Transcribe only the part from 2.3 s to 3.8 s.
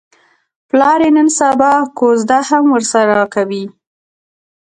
هم ورسره کوي.